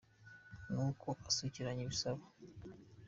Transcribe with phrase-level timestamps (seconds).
[0.71, 2.23] Ni uko asukiranya ibisabo.